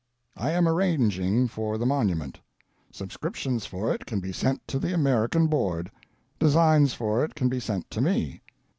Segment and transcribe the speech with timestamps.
[0.35, 2.39] I am arranging for the monument.
[2.91, 5.91] Subscrip tions for it can be sent to the American Board;
[6.39, 8.41] designs for it can be sent to me.